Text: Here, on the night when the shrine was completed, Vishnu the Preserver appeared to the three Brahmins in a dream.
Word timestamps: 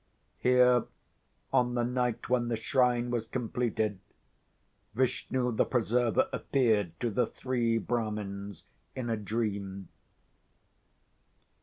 Here, 0.39 0.85
on 1.53 1.75
the 1.75 1.83
night 1.83 2.27
when 2.27 2.47
the 2.47 2.55
shrine 2.55 3.11
was 3.11 3.27
completed, 3.27 3.99
Vishnu 4.95 5.51
the 5.55 5.63
Preserver 5.63 6.27
appeared 6.33 6.99
to 7.01 7.11
the 7.11 7.27
three 7.27 7.77
Brahmins 7.77 8.63
in 8.95 9.11
a 9.11 9.15
dream. 9.15 9.89